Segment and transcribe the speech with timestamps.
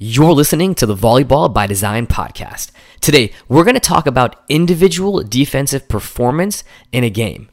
[0.00, 2.70] You're listening to the Volleyball by Design podcast.
[3.00, 7.48] Today, we're going to talk about individual defensive performance in a game.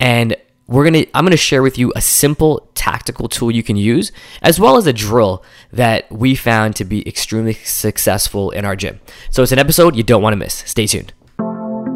[0.00, 0.34] And
[0.66, 3.76] we're going to I'm going to share with you a simple tactical tool you can
[3.76, 4.10] use
[4.42, 8.98] as well as a drill that we found to be extremely successful in our gym.
[9.30, 10.64] So it's an episode you don't want to miss.
[10.66, 11.12] Stay tuned.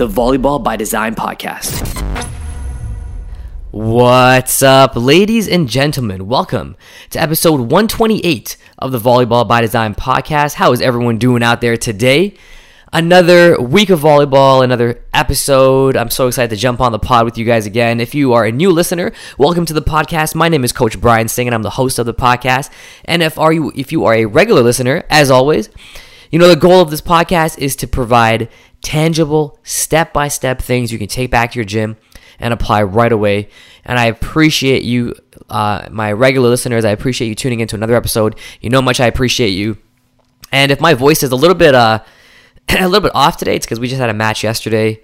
[0.00, 1.84] the Volleyball by Design podcast.
[3.70, 6.26] What's up, ladies and gentlemen?
[6.26, 6.78] Welcome
[7.10, 10.54] to episode 128 of the Volleyball by Design podcast.
[10.54, 12.34] How is everyone doing out there today?
[12.94, 15.98] Another week of volleyball, another episode.
[15.98, 18.00] I'm so excited to jump on the pod with you guys again.
[18.00, 20.34] If you are a new listener, welcome to the podcast.
[20.34, 22.70] My name is Coach Brian Singh, and I'm the host of the podcast.
[23.04, 25.68] And if are you if you are a regular listener, as always,
[26.30, 28.48] you know the goal of this podcast is to provide
[28.82, 31.96] tangible, step by step things you can take back to your gym
[32.38, 33.48] and apply right away.
[33.84, 35.14] And I appreciate you,
[35.48, 36.84] uh, my regular listeners.
[36.84, 38.36] I appreciate you tuning into another episode.
[38.60, 39.76] You know how much I appreciate you.
[40.52, 42.00] And if my voice is a little bit, uh,
[42.68, 45.00] a little bit off today, it's because we just had a match yesterday,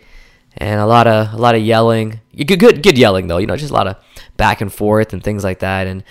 [0.56, 2.20] and a lot of a lot of yelling.
[2.34, 3.38] Good, good, good yelling though.
[3.38, 3.96] You know, just a lot of
[4.36, 5.86] back and forth and things like that.
[5.86, 6.02] And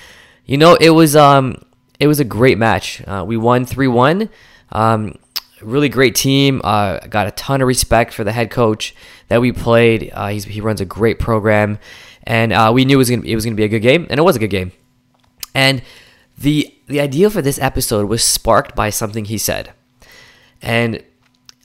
[0.46, 1.62] you know, it was um,
[2.00, 3.02] it was a great match.
[3.08, 4.30] Uh, we won three one.
[4.72, 5.18] Um,
[5.62, 6.62] really great team.
[6.64, 8.96] Uh, got a ton of respect for the head coach
[9.28, 10.12] that we played.
[10.14, 11.80] Uh, he runs a great program,
[12.24, 14.08] and uh, we knew it was gonna, it was going to be a good game,
[14.10, 14.72] and it was a good game.
[15.54, 15.82] And
[16.38, 19.74] the the idea for this episode was sparked by something he said,
[20.62, 21.02] and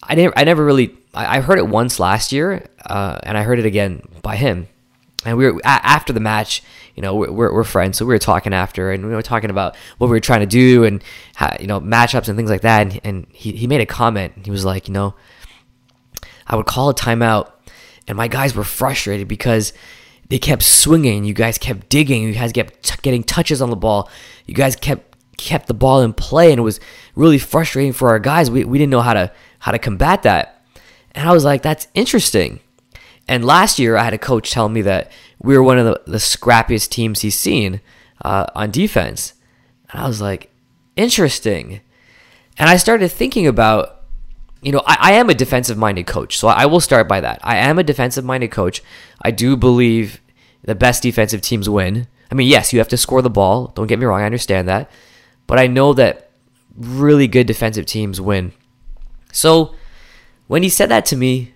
[0.03, 3.43] I never I never really I, I heard it once last year, uh, and I
[3.43, 4.69] heard it again by him.
[5.25, 6.63] And we were after the match
[7.01, 7.99] you know, we're, we're, friends.
[7.99, 10.47] So we were talking after and we were talking about what we were trying to
[10.47, 11.03] do and,
[11.35, 12.83] how, you know, matchups and things like that.
[12.83, 14.35] And, and he, he made a comment.
[14.45, 15.15] He was like, you know,
[16.47, 17.53] I would call a timeout
[18.07, 19.73] and my guys were frustrated because
[20.29, 21.25] they kept swinging.
[21.25, 22.23] You guys kept digging.
[22.23, 24.11] You guys kept t- getting touches on the ball.
[24.47, 25.07] You guys kept
[25.39, 26.81] kept the ball in play and it was
[27.15, 28.51] really frustrating for our guys.
[28.51, 30.63] We, we didn't know how to how to combat that.
[31.13, 32.61] And I was like, that's interesting.
[33.29, 36.11] And last year, I had a coach tell me that we were one of the,
[36.11, 37.81] the scrappiest teams he's seen
[38.23, 39.35] uh, on defense.
[39.91, 40.51] And I was like,
[40.97, 41.81] interesting.
[42.59, 44.03] And I started thinking about,
[44.63, 46.39] you know, I, I am a defensive minded coach.
[46.39, 47.41] So I will start by that.
[47.43, 48.83] I am a defensive minded coach.
[49.23, 50.21] I do believe
[50.63, 52.07] the best defensive teams win.
[52.31, 53.69] I mean, yes, you have to score the ball.
[53.69, 54.21] Don't get me wrong.
[54.21, 54.91] I understand that.
[55.47, 56.31] But I know that
[56.77, 58.53] really good defensive teams win.
[59.33, 59.75] So
[60.47, 61.55] when he said that to me,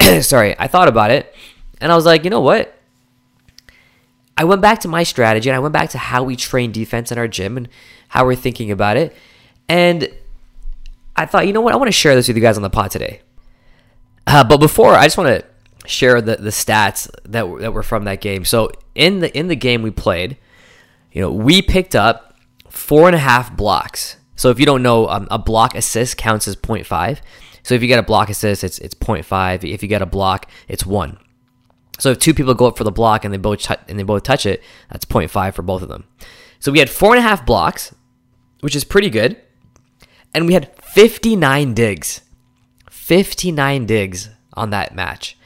[0.22, 1.34] sorry, I thought about it
[1.80, 2.74] and I was like, you know what?
[4.36, 7.12] I went back to my strategy and I went back to how we train defense
[7.12, 7.68] in our gym and
[8.08, 9.14] how we're thinking about it.
[9.68, 10.08] And
[11.14, 11.74] I thought, you know what?
[11.74, 13.20] I want to share this with you guys on the pod today.
[14.26, 17.82] Uh, but before, I just want to share the, the stats that were, that were
[17.82, 18.44] from that game.
[18.44, 20.36] So in the in the game we played,
[21.12, 22.36] you know, we picked up
[22.68, 24.16] four and a half blocks.
[24.36, 27.20] So if you don't know, um, a block assist counts as 0.5.
[27.62, 29.64] So if you get a block assist, it's it's 0.5.
[29.68, 31.18] If you get a block, it's one.
[31.98, 34.02] So if two people go up for the block and they both t- and they
[34.02, 36.04] both touch it, that's 0.5 for both of them.
[36.58, 37.94] So we had four and a half blocks,
[38.60, 39.36] which is pretty good,
[40.34, 42.22] and we had 59 digs,
[42.90, 45.36] 59 digs on that match,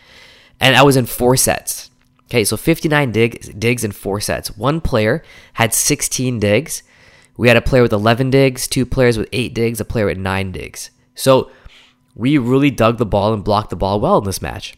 [0.61, 1.91] and I was in four sets.
[2.27, 4.57] Okay, so 59 digs, digs in four sets.
[4.57, 5.23] One player
[5.55, 6.83] had 16 digs.
[7.37, 10.19] We had a player with 11 digs, two players with eight digs, a player with
[10.19, 10.91] nine digs.
[11.15, 11.51] So
[12.15, 14.77] we really dug the ball and blocked the ball well in this match.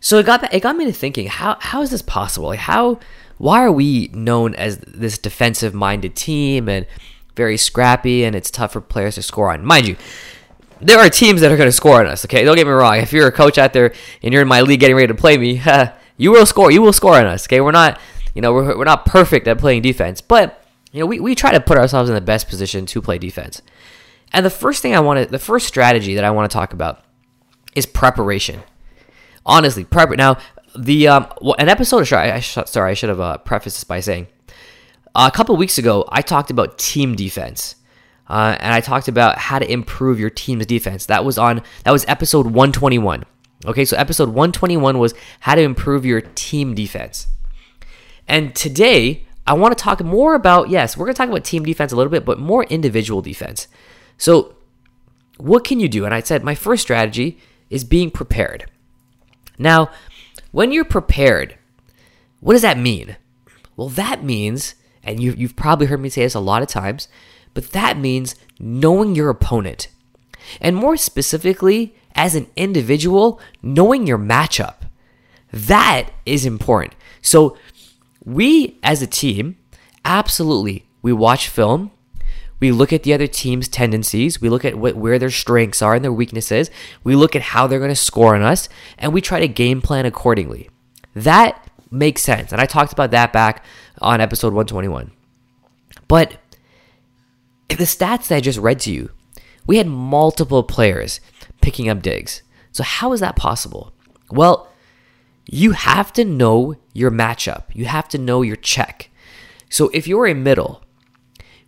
[0.00, 2.48] So it got it got me to thinking how how is this possible?
[2.48, 3.00] Like how
[3.38, 6.86] why are we known as this defensive minded team and
[7.34, 9.64] very scrappy and it's tough for players to score on?
[9.64, 9.96] Mind you,
[10.80, 12.24] there are teams that are going to score on us.
[12.26, 12.96] Okay, don't get me wrong.
[12.98, 15.38] If you're a coach out there and you're in my league getting ready to play
[15.38, 15.62] me,
[16.16, 16.70] you will score.
[16.70, 17.46] You will score on us.
[17.46, 17.98] Okay, we're not
[18.34, 21.52] you know we're, we're not perfect at playing defense, but you know we, we try
[21.52, 23.62] to put ourselves in the best position to play defense.
[24.34, 26.72] And the first thing I want to, the first strategy that I want to talk
[26.72, 27.04] about
[27.76, 28.64] is preparation.
[29.46, 30.10] Honestly, prep.
[30.10, 30.38] Now,
[30.76, 31.28] the um,
[31.58, 34.26] an episode of sorry, I, sorry, I should have uh, prefaced this by saying
[35.14, 37.76] uh, a couple weeks ago I talked about team defense.
[38.28, 41.06] Uh, and I talked about how to improve your team's defense.
[41.06, 43.24] That was on that was episode 121.
[43.66, 47.28] Okay, so episode 121 was how to improve your team defense.
[48.26, 51.64] And today I want to talk more about yes, we're going to talk about team
[51.64, 53.68] defense a little bit, but more individual defense.
[54.18, 54.56] So,
[55.36, 56.04] what can you do?
[56.04, 57.38] And I said my first strategy
[57.70, 58.70] is being prepared.
[59.58, 59.90] Now,
[60.52, 61.58] when you're prepared,
[62.40, 63.16] what does that mean?
[63.76, 67.08] Well, that means, and you, you've probably heard me say this a lot of times,
[67.52, 69.88] but that means knowing your opponent.
[70.60, 74.88] And more specifically, as an individual, knowing your matchup.
[75.52, 76.94] That is important.
[77.22, 77.56] So,
[78.24, 79.56] we as a team,
[80.04, 81.90] absolutely, we watch film,
[82.64, 85.94] we look at the other team's tendencies, we look at what, where their strengths are
[85.94, 86.70] and their weaknesses,
[87.02, 89.82] we look at how they're going to score on us, and we try to game
[89.82, 90.70] plan accordingly.
[91.14, 92.52] That makes sense.
[92.52, 93.62] And I talked about that back
[94.00, 95.12] on episode 121.
[96.08, 96.38] But
[97.68, 99.10] the stats that I just read to you,
[99.66, 101.20] we had multiple players
[101.60, 102.40] picking up digs.
[102.72, 103.92] So, how is that possible?
[104.30, 104.72] Well,
[105.44, 109.10] you have to know your matchup, you have to know your check.
[109.68, 110.82] So, if you're a middle,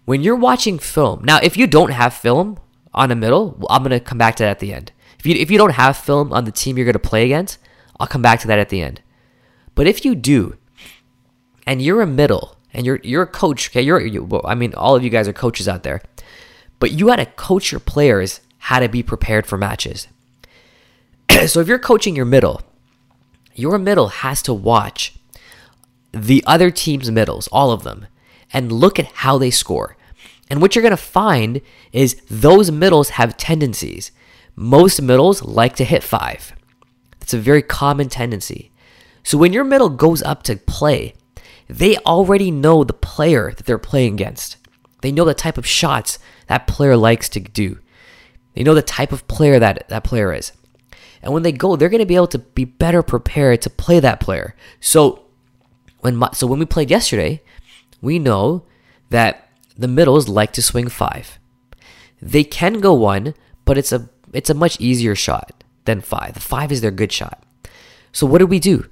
[0.06, 2.58] when you're watching film, now if you don't have film
[2.94, 4.93] on a middle, I'm to come back to that at the end.
[5.19, 7.58] If you, if you don't have film on the team you're to play against,
[8.00, 9.03] I'll come back to that at the end.
[9.75, 10.56] But if you do,
[11.67, 14.75] and you're a middle, and you're you're a coach, okay, you're you, well, I mean,
[14.75, 16.00] all of you guys are coaches out there,
[16.79, 20.08] but you got to coach your players how to be prepared for matches.
[21.47, 22.62] so if you're coaching your middle,
[23.55, 25.14] your middle has to watch
[26.12, 28.06] the other team's middles, all of them,
[28.56, 29.99] and look at how they score.
[30.49, 31.61] And what you're going to find
[31.93, 34.12] is those middles have tendencies.
[34.55, 36.55] Most middles like to hit five.
[37.20, 38.73] It's a very common tendency.
[39.23, 41.12] So when your middle goes up to play,
[41.69, 44.56] they already know the player that they're playing against.
[45.03, 47.79] They know the type of shots that player likes to do.
[48.55, 50.53] They know the type of player that that player is.
[51.20, 54.00] And when they go, they're going to be able to be better prepared to play
[54.00, 54.56] that player.
[54.81, 55.26] So
[56.00, 57.43] when my, so when we played yesterday,
[58.00, 58.64] we know
[59.10, 61.38] that the middles like to swing 5.
[62.20, 63.34] They can go 1,
[63.64, 66.34] but it's a it's a much easier shot than 5.
[66.34, 67.43] The 5 is their good shot.
[68.12, 68.88] So what did we do?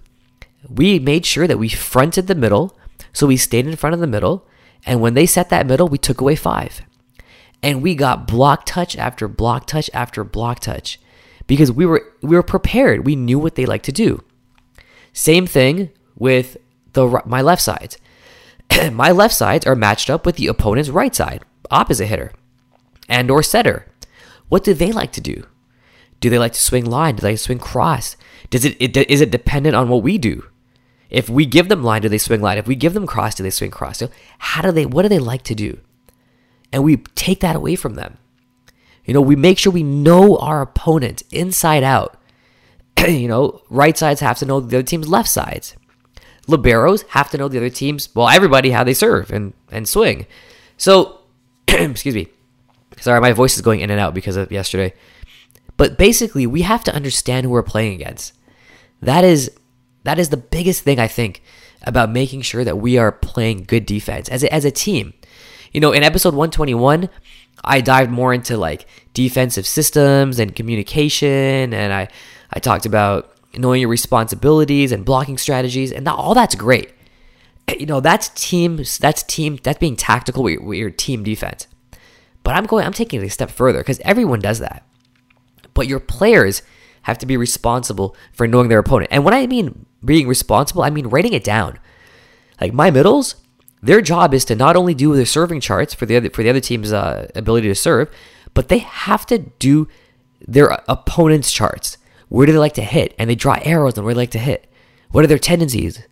[0.69, 2.77] we made sure that we fronted the middle.
[3.13, 4.47] So we stayed in front of the middle.
[4.87, 6.83] And when they set that middle, we took away five.
[7.63, 11.01] And we got block touch after block touch after block touch
[11.47, 13.07] because we were we were prepared.
[13.07, 14.23] We knew what they like to do.
[15.13, 16.59] Same thing with
[16.93, 17.97] the my left sides.
[18.93, 22.33] my left sides are matched up with the opponent's right side, opposite hitter,
[23.09, 23.87] and or setter.
[24.49, 25.47] What do they like to do?
[26.21, 27.17] Do they like to swing line?
[27.17, 28.17] Do they like swing cross?
[28.51, 30.49] Does it, it is it dependent on what we do?
[31.11, 32.59] If we give them line, do they swing line?
[32.59, 33.99] If we give them cross, do they swing cross?
[33.99, 35.79] So how do they, what do they like to do?
[36.73, 38.19] And we take that away from them.
[39.05, 42.17] You know, we make sure we know our opponent inside out.
[43.07, 45.77] you know, right sides have to know the other team's left sides.
[46.47, 50.27] Liberos have to know the other team's, well, everybody how they serve and, and swing.
[50.77, 51.21] So,
[51.69, 52.29] excuse me.
[53.01, 54.95] Sorry, my voice is going in and out because of yesterday.
[55.77, 58.33] But basically, we have to understand who we're playing against.
[59.01, 59.51] That is
[60.05, 61.43] that is the biggest thing I think
[61.83, 65.15] about making sure that we are playing good defense as a, as a team.
[65.73, 67.09] You know, in episode 121,
[67.65, 72.09] I dived more into like defensive systems and communication, and I,
[72.53, 76.93] I talked about knowing your responsibilities and blocking strategies, and that, all that's great.
[77.79, 81.67] You know, that's team, that's team, that's being tactical with your, with your team defense.
[82.43, 84.85] But I'm going, I'm taking it a step further because everyone does that.
[85.73, 86.63] But your players
[87.03, 89.11] have to be responsible for knowing their opponent.
[89.11, 91.79] And when I mean being responsible, I mean writing it down.
[92.61, 93.37] Like my middles,
[93.83, 96.51] their job is to not only do their serving charts for the other for the
[96.51, 98.15] other team's uh, ability to serve,
[98.53, 99.89] but they have to do
[100.41, 101.99] their opponent's charts.
[102.29, 103.15] Where do they like to hit?
[103.19, 104.71] And they draw arrows on where they like to hit.
[105.11, 106.03] What are their tendencies?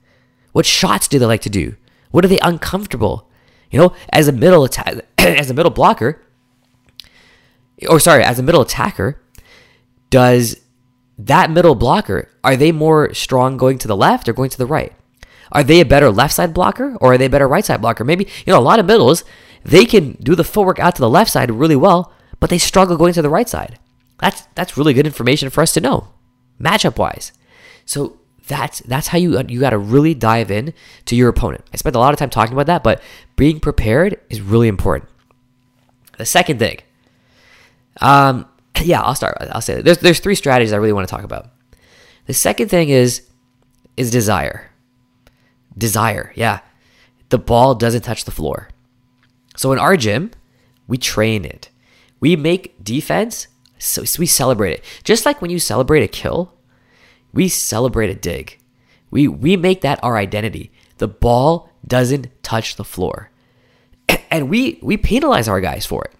[0.52, 1.76] What shots do they like to do?
[2.10, 3.28] What are they uncomfortable?
[3.70, 6.22] You know, as a middle attack, as a middle blocker,
[7.88, 9.20] or sorry, as a middle attacker,
[10.10, 10.60] does
[11.18, 14.66] that middle blocker, are they more strong going to the left or going to the
[14.66, 14.92] right?
[15.52, 18.04] Are they a better left side blocker or are they a better right side blocker?
[18.04, 19.24] Maybe, you know, a lot of middles,
[19.64, 22.96] they can do the footwork out to the left side really well, but they struggle
[22.96, 23.78] going to the right side.
[24.22, 26.06] That's that's really good information for us to know,
[26.60, 27.32] matchup wise.
[27.84, 30.72] So that's that's how you you got to really dive in
[31.06, 31.64] to your opponent.
[31.74, 33.02] I spent a lot of time talking about that, but
[33.34, 35.10] being prepared is really important.
[36.18, 36.78] The second thing,
[38.00, 38.46] um,
[38.80, 39.38] yeah, I'll start.
[39.50, 39.84] I'll say it.
[39.84, 41.50] there's there's three strategies I really want to talk about.
[42.26, 43.26] The second thing is
[43.96, 44.70] is desire.
[45.76, 46.60] Desire, yeah.
[47.30, 48.68] The ball doesn't touch the floor.
[49.56, 50.30] So in our gym,
[50.86, 51.70] we train it.
[52.20, 53.48] We make defense,
[53.82, 54.84] so we celebrate it.
[55.04, 56.54] Just like when you celebrate a kill,
[57.32, 58.58] we celebrate a dig.
[59.10, 60.70] We we make that our identity.
[60.98, 63.30] The ball doesn't touch the floor.
[64.30, 66.12] And we we penalize our guys for it.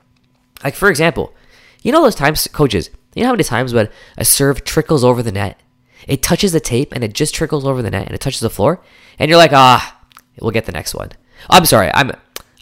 [0.62, 1.34] Like, for example,
[1.82, 3.88] you know those times, coaches, you know how many times when
[4.18, 5.58] a serve trickles over the net?
[6.06, 8.50] It touches the tape and it just trickles over the net and it touches the
[8.50, 8.82] floor,
[9.18, 9.98] and you're like, ah,
[10.40, 11.12] we'll get the next one.
[11.48, 12.12] I'm sorry, I'm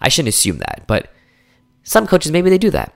[0.00, 1.12] I shouldn't assume that, but
[1.82, 2.94] some coaches maybe they do that.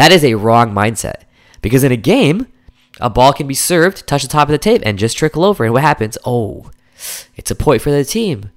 [0.00, 1.24] That is a wrong mindset
[1.60, 2.46] because in a game,
[3.02, 5.62] a ball can be served, touch the top of the tape, and just trickle over.
[5.62, 6.16] And what happens?
[6.24, 6.70] Oh,
[7.36, 8.48] it's a point for the team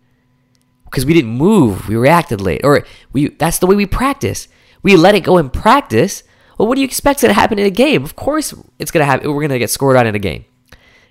[0.86, 3.28] because we didn't move, we reacted late, or we.
[3.28, 4.48] That's the way we practice.
[4.84, 6.24] We let it go in practice.
[6.58, 8.06] Well, what do you expect to happen in a game?
[8.06, 9.30] Of course, it's gonna happen.
[9.30, 10.46] We're gonna get scored on in a game.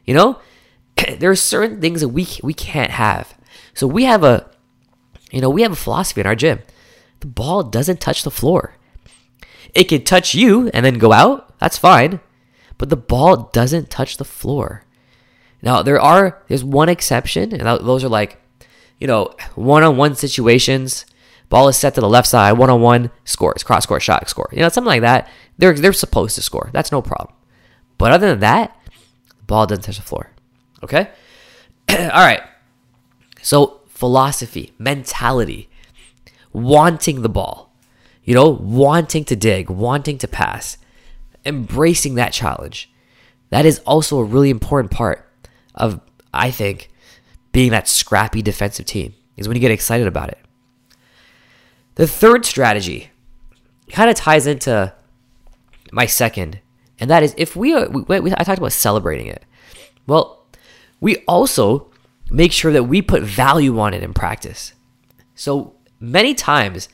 [0.07, 0.41] You know,
[1.19, 3.37] there are certain things that we we can't have.
[3.75, 4.49] So we have a,
[5.31, 6.61] you know, we have a philosophy in our gym.
[7.21, 8.79] The ball doesn't touch the floor.
[9.75, 11.59] It can touch you and then go out.
[11.59, 12.21] That's fine,
[12.79, 14.85] but the ball doesn't touch the floor.
[15.63, 18.43] Now there are there's one exception, and those are like,
[18.99, 21.07] you know, one-on-one situations.
[21.49, 24.49] Ball is set to the left side, one-on-one scores, cross court shot score.
[24.53, 25.29] You know, something like that.
[25.59, 26.71] They're they're supposed to score.
[26.73, 27.35] That's no problem.
[27.99, 28.77] But other than that,
[29.29, 30.31] the ball doesn't touch the floor.
[30.83, 31.09] Okay.
[31.89, 32.43] All right.
[33.43, 35.69] So philosophy, mentality,
[36.53, 37.72] wanting the ball,
[38.25, 40.79] you know, wanting to dig, wanting to pass,
[41.45, 42.91] embracing that challenge.
[43.51, 45.31] That is also a really important part
[45.75, 46.01] of,
[46.33, 46.91] I think,
[47.53, 50.39] being that scrappy defensive team, is when you get excited about it.
[51.97, 53.11] The third strategy
[53.91, 54.95] kind of ties into
[55.91, 56.61] my second,
[56.99, 59.45] and that is if we, are, we, we I talked about celebrating it.
[60.07, 60.47] Well,
[61.01, 61.91] we also
[62.31, 64.73] make sure that we put value on it in practice.
[65.35, 66.89] So many times,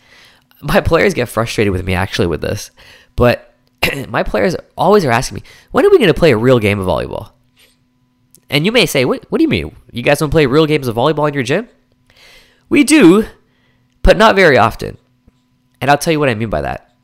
[0.63, 2.71] my players get frustrated with me actually with this,
[3.17, 3.55] but
[4.09, 6.79] my players always are asking me, when are we going to play a real game
[6.79, 7.33] of volleyball?
[8.51, 9.77] And you may say, what, what do you mean?
[9.93, 11.69] You guys don't play real games of volleyball in your gym?
[12.69, 13.27] We do,
[14.03, 14.97] but not very often.
[15.81, 16.95] And I'll tell you what I mean by that.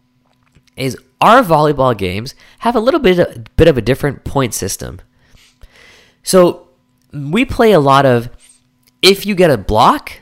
[0.77, 5.01] Is our volleyball games have a little bit of, bit of a different point system.
[6.23, 6.69] So
[7.13, 8.31] we play a lot of
[9.03, 10.21] if you get a block,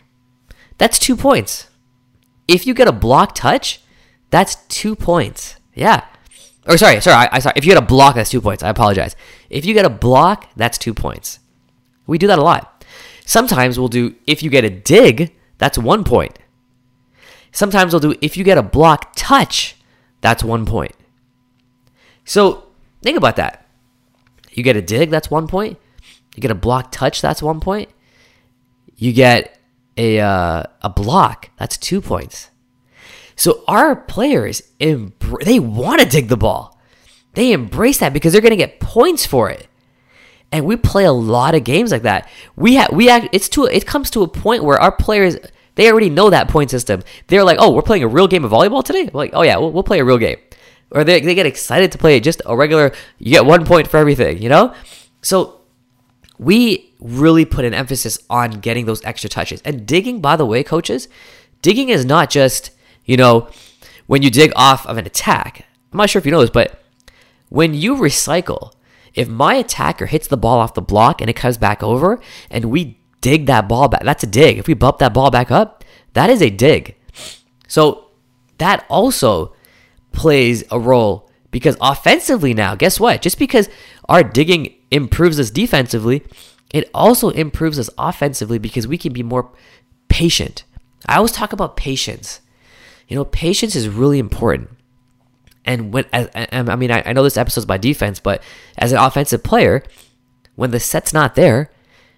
[0.76, 1.68] that's two points.
[2.48, 3.80] If you get a block touch,
[4.30, 5.56] that's two points.
[5.74, 6.04] Yeah.
[6.66, 7.54] Or sorry, sorry, I, I sorry.
[7.56, 8.62] If you get a block, that's two points.
[8.62, 9.16] I apologize.
[9.50, 11.40] If you get a block, that's two points.
[12.06, 12.84] We do that a lot.
[13.24, 16.38] Sometimes we'll do if you get a dig, that's one point.
[17.52, 19.76] Sometimes we'll do if you get a block touch,
[20.20, 20.92] that's one point.
[22.24, 22.68] So
[23.02, 23.66] think about that.
[24.52, 25.78] You get a dig, that's one point.
[26.34, 27.90] You get a block touch, that's one point.
[28.96, 29.58] You get
[29.96, 32.50] a uh, a block, that's two points.
[33.36, 36.78] So our players, they want to dig the ball.
[37.34, 39.66] They embrace that because they're going to get points for it.
[40.50, 42.28] And we play a lot of games like that.
[42.56, 45.36] We have we act, it's to it comes to a point where our players
[45.76, 47.02] they already know that point system.
[47.28, 49.08] They're like, oh, we're playing a real game of volleyball today.
[49.10, 50.36] We're like, oh yeah, we'll, we'll play a real game.
[50.90, 52.92] Or they they get excited to play just a regular.
[53.18, 54.74] You get one point for everything, you know.
[55.22, 55.61] So
[56.42, 59.62] we really put an emphasis on getting those extra touches.
[59.62, 61.08] And digging, by the way, coaches,
[61.62, 62.70] digging is not just,
[63.04, 63.48] you know,
[64.06, 65.66] when you dig off of an attack.
[65.92, 66.82] I'm not sure if you know this, but
[67.48, 68.72] when you recycle,
[69.14, 72.20] if my attacker hits the ball off the block and it comes back over
[72.50, 74.58] and we dig that ball back, that's a dig.
[74.58, 75.84] If we bump that ball back up,
[76.14, 76.96] that is a dig.
[77.68, 78.08] So
[78.58, 79.54] that also
[80.12, 83.22] plays a role because offensively now, guess what?
[83.22, 83.68] Just because
[84.08, 86.22] our digging improves us defensively,
[86.70, 89.50] it also improves us offensively because we can be more
[90.08, 90.64] patient.
[91.06, 92.40] I always talk about patience.
[93.08, 94.70] You know, patience is really important.
[95.64, 98.42] And when, I mean, I know this episode's by defense, but
[98.78, 99.84] as an offensive player,
[100.56, 101.70] when the set's not there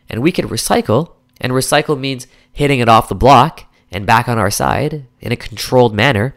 [0.09, 4.39] and we can recycle, and recycle means hitting it off the block and back on
[4.39, 6.37] our side in a controlled manner,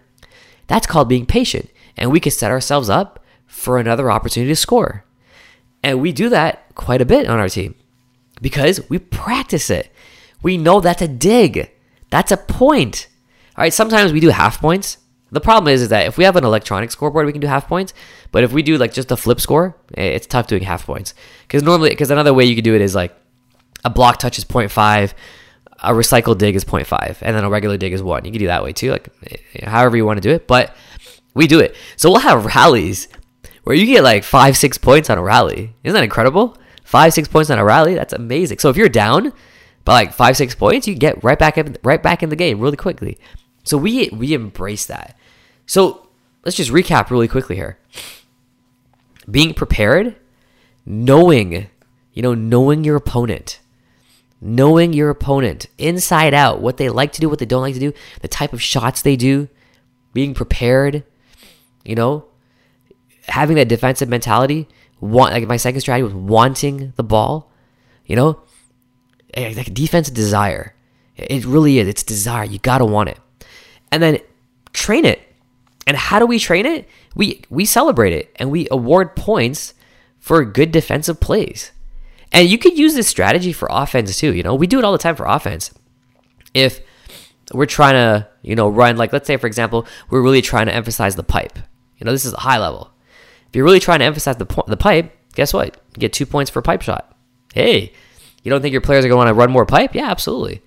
[0.67, 1.69] that's called being patient.
[1.95, 5.05] And we can set ourselves up for another opportunity to score.
[5.83, 7.75] And we do that quite a bit on our team
[8.41, 9.91] because we practice it.
[10.41, 11.71] We know that's a dig,
[12.09, 13.07] that's a point.
[13.57, 14.97] All right, sometimes we do half points.
[15.31, 17.67] The problem is, is that if we have an electronic scoreboard, we can do half
[17.67, 17.93] points.
[18.31, 21.13] But if we do like just a flip score, it's tough doing half points.
[21.41, 23.15] Because normally, because another way you could do it is like
[23.83, 25.13] a block touch is 0.5,
[25.83, 28.25] a recycled dig is 0.5, and then a regular dig is 1.
[28.25, 30.47] You can do that way too, like eh, however you want to do it.
[30.47, 30.75] But
[31.33, 31.75] we do it.
[31.97, 33.07] So we'll have rallies
[33.67, 35.73] where you get like five, six points on a rally.
[35.83, 36.57] Isn't that incredible?
[36.85, 37.95] Five, six points on a rally.
[37.95, 38.59] That's amazing.
[38.59, 39.33] So if you're down
[39.83, 42.61] by like five, six points, you get right back in, right back in the game
[42.61, 43.17] really quickly.
[43.65, 45.17] So we we embrace that.
[45.65, 46.07] So
[46.45, 47.77] let's just recap really quickly here.
[49.29, 50.15] Being prepared,
[50.85, 51.67] knowing,
[52.13, 53.59] you know, knowing your opponent,
[54.39, 57.81] knowing your opponent inside out, what they like to do, what they don't like to
[57.81, 59.49] do, the type of shots they do,
[60.13, 61.03] being prepared,
[61.83, 62.27] you know,
[63.27, 64.67] having that defensive mentality.
[64.99, 67.51] Want like my second strategy was wanting the ball.
[68.05, 68.41] You know,
[69.33, 70.73] eh, like defensive desire.
[71.15, 71.87] It really is.
[71.87, 72.45] It's desire.
[72.45, 73.19] You gotta want it,
[73.91, 74.19] and then
[74.73, 75.21] train it.
[75.85, 76.87] And how do we train it?
[77.15, 79.73] We we celebrate it and we award points
[80.19, 81.71] for good defensive plays.
[82.31, 84.33] And you could use this strategy for offense too.
[84.33, 85.71] You know, we do it all the time for offense.
[86.53, 86.81] If
[87.53, 90.75] we're trying to, you know, run like let's say for example, we're really trying to
[90.75, 91.57] emphasize the pipe.
[91.97, 92.91] You know, this is a high level.
[93.57, 95.81] You're really trying to emphasize the po- the pipe, guess what?
[95.95, 97.17] You get two points for a pipe shot.
[97.55, 97.91] Hey,
[98.43, 99.95] you don't think your players are going to want to run more pipe?
[99.95, 100.61] Yeah, absolutely.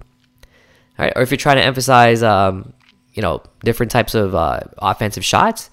[0.98, 1.12] All right.
[1.14, 2.72] Or if you're trying to emphasize, um,
[3.14, 5.70] you know, different types of uh, offensive shots,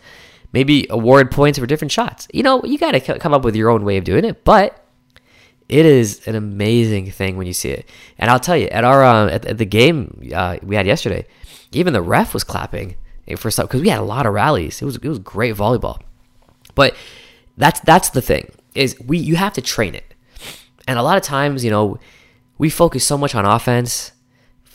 [0.53, 2.27] maybe award points for different shots.
[2.35, 4.85] You know, you got to come up with your own way of doing it, but
[5.67, 7.89] it is an amazing thing when you see it.
[8.19, 11.25] And I'll tell you, at our uh, at, at, the game uh, we had yesterday,
[11.71, 12.95] even the ref was clapping
[13.37, 14.83] for some because we had a lot of rallies.
[14.83, 15.99] It was it was great volleyball.
[16.77, 16.95] But
[17.57, 20.13] that's that's the thing is we you have to train it.
[20.87, 21.99] And a lot of times, you know,
[22.57, 24.13] we focus so much on offense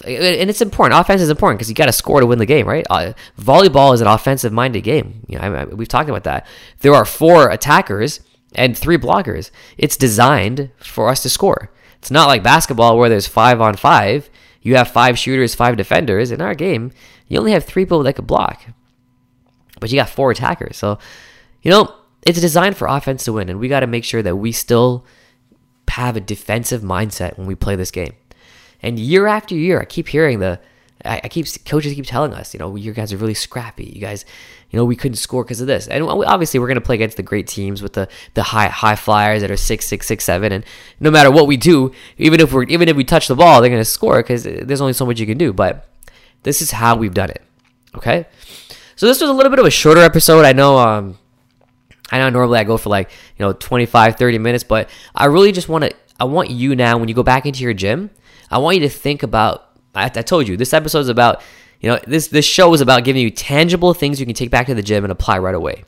[0.04, 1.00] and it's important.
[1.00, 2.84] Offense is important because you got to score to win the game, right?
[2.90, 5.24] Uh, volleyball is an offensive-minded game.
[5.28, 6.46] You know, I, I, we've talked about that.
[6.80, 8.20] There are four attackers
[8.54, 9.50] and three blockers.
[9.78, 11.70] It's designed for us to score.
[11.98, 14.28] It's not like basketball where there's five on five.
[14.60, 16.32] You have five shooters, five defenders.
[16.32, 16.90] In our game,
[17.28, 18.62] you only have three people that could block,
[19.78, 20.76] but you got four attackers.
[20.76, 20.98] So,
[21.62, 24.36] you know, it's designed for offense to win, and we got to make sure that
[24.36, 25.04] we still
[25.88, 28.14] have a defensive mindset when we play this game.
[28.82, 30.58] And year after year, I keep hearing the,
[31.04, 33.84] I, I keep coaches keep telling us, you know, you guys are really scrappy.
[33.84, 34.24] You guys,
[34.70, 35.86] you know, we couldn't score because of this.
[35.86, 38.96] And obviously, we're going to play against the great teams with the the high high
[38.96, 40.50] flyers that are six six six seven.
[40.50, 40.64] And
[40.98, 43.70] no matter what we do, even if we're even if we touch the ball, they're
[43.70, 45.52] going to score because there's only so much you can do.
[45.52, 45.88] But
[46.42, 47.42] this is how we've done it.
[47.94, 48.26] Okay.
[48.96, 50.44] So this was a little bit of a shorter episode.
[50.44, 50.78] I know.
[50.78, 51.18] Um,
[52.10, 55.52] I know normally I go for like, you know, 25, 30 minutes, but I really
[55.52, 58.10] just want to, I want you now, when you go back into your gym,
[58.50, 59.68] I want you to think about.
[59.94, 61.42] I, I told you this episode is about.
[61.80, 64.66] You know, this this show is about giving you tangible things you can take back
[64.66, 65.82] to the gym and apply right away.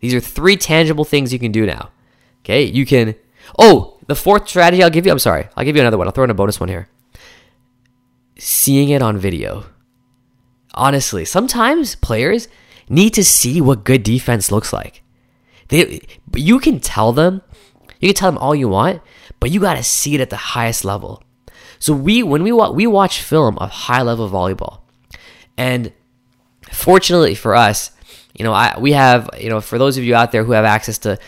[0.00, 1.90] These are three tangible things you can do now.
[2.40, 3.14] Okay, you can.
[3.56, 5.12] Oh, the fourth strategy I'll give you.
[5.12, 6.08] I'm sorry, I'll give you another one.
[6.08, 6.88] I'll throw in a bonus one here.
[8.36, 9.66] Seeing it on video.
[10.74, 12.48] Honestly, sometimes players
[12.88, 15.02] need to see what good defense looks like.
[15.68, 16.00] They,
[16.34, 17.42] you can tell them,
[18.00, 19.02] you can tell them all you want,
[19.40, 21.22] but you got to see it at the highest level.
[21.78, 24.80] So we when we wa- we watch film of high level volleyball,
[25.56, 25.92] and
[26.72, 27.92] fortunately for us,
[28.34, 30.64] you know, I we have you know for those of you out there who have
[30.64, 31.18] access to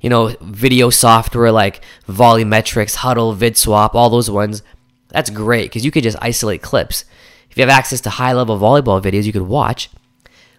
[0.00, 4.62] you know video software like Volleymetrics, Hudl, VidSwap, all those ones,
[5.08, 7.04] that's great because you could just isolate clips.
[7.50, 9.90] If you have access to high level volleyball videos, you could watch.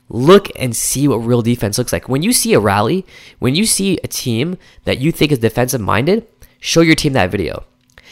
[0.10, 2.10] Look and see what real defense looks like.
[2.10, 3.06] When you see a rally,
[3.38, 6.28] when you see a team that you think is defensive minded,
[6.60, 7.63] show your team that video.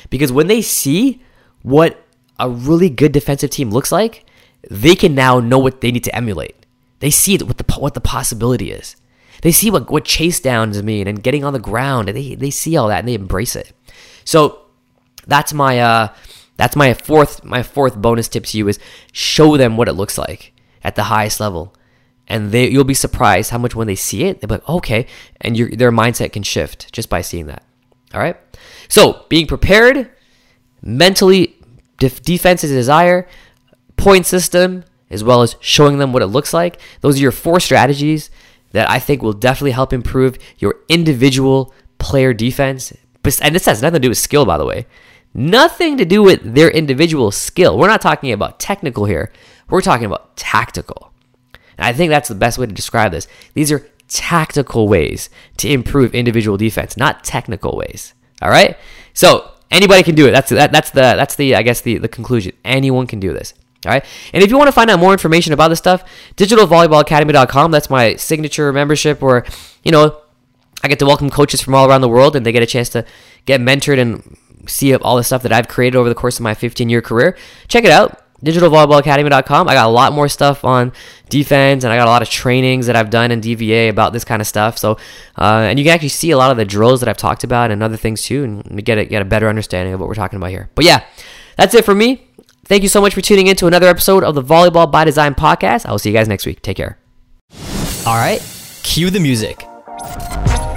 [0.10, 1.22] Because when they see
[1.64, 2.04] what
[2.40, 4.26] a really good defensive team looks like,
[4.70, 6.56] they can now know what they need to emulate.
[7.00, 8.96] They see what the what the possibility is.
[9.42, 12.10] They see what what chase downs mean and getting on the ground.
[12.10, 13.74] And they they see all that and they embrace it.
[14.24, 14.62] So
[15.26, 16.08] that's my uh
[16.58, 18.80] that's my fourth my fourth bonus tip to you is
[19.12, 21.74] show them what it looks like at the highest level.
[22.28, 25.08] And they you'll be surprised how much when they see it, they're like, okay,
[25.42, 27.64] and your their mindset can shift just by seeing that.
[28.14, 28.38] All right.
[28.90, 30.10] So being prepared
[30.82, 31.56] mentally
[31.98, 33.28] def- defense is desire,
[33.96, 36.80] point system, as well as showing them what it looks like.
[37.02, 38.30] Those are your four strategies
[38.72, 42.94] that I think will definitely help improve your individual player defense.
[43.42, 44.86] And this has nothing to do with skill, by the way.
[45.34, 47.78] Nothing to do with their individual skill.
[47.78, 49.32] We're not talking about technical here.
[49.70, 51.12] We're talking about tactical.
[51.78, 53.28] And I think that's the best way to describe this.
[53.54, 58.14] These are tactical ways to improve individual defense, not technical ways.
[58.42, 58.78] All right?
[59.14, 60.32] So, Anybody can do it.
[60.32, 62.54] That's that, that's the that's the I guess the the conclusion.
[62.64, 63.54] Anyone can do this.
[63.86, 64.04] All right.
[64.34, 66.04] And if you want to find out more information about this stuff,
[66.36, 67.72] digitalvolleyballacademy.com.
[67.72, 69.46] That's my signature membership where,
[69.84, 70.20] you know,
[70.84, 72.90] I get to welcome coaches from all around the world and they get a chance
[72.90, 73.06] to
[73.46, 74.36] get mentored and
[74.68, 77.38] see all the stuff that I've created over the course of my 15 year career.
[77.68, 79.68] Check it out digitalvolleyballacademy.com.
[79.68, 80.92] I got a lot more stuff on
[81.30, 84.24] defense, and I got a lot of trainings that I've done in DVA about this
[84.24, 84.78] kind of stuff.
[84.78, 84.94] So,
[85.38, 87.72] uh, and you can actually see a lot of the drills that I've talked about
[87.72, 90.38] and other things too, and get a, get a better understanding of what we're talking
[90.38, 90.70] about here.
[90.76, 91.06] But yeah,
[91.56, 92.24] that's it for me.
[92.66, 95.36] Thank you so much for tuning in to another episode of the Volleyball by Design
[95.36, 95.86] podcast.
[95.86, 96.62] I will see you guys next week.
[96.62, 96.98] Take care.
[98.06, 98.42] All right,
[98.84, 99.66] cue the music.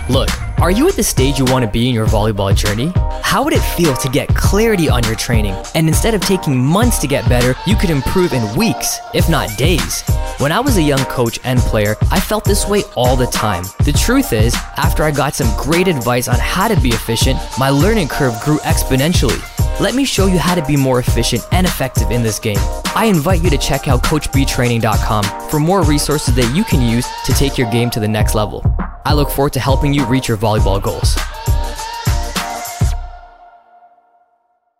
[0.08, 0.49] Look.
[0.60, 2.92] Are you at the stage you want to be in your volleyball journey?
[3.22, 6.98] How would it feel to get clarity on your training and instead of taking months
[6.98, 10.02] to get better, you could improve in weeks, if not days?
[10.36, 13.64] When I was a young coach and player, I felt this way all the time.
[13.86, 17.70] The truth is, after I got some great advice on how to be efficient, my
[17.70, 19.40] learning curve grew exponentially.
[19.80, 22.60] Let me show you how to be more efficient and effective in this game.
[22.94, 27.32] I invite you to check out CoachBTraining.com for more resources that you can use to
[27.32, 28.62] take your game to the next level.
[29.04, 31.16] I look forward to helping you reach your volleyball goals.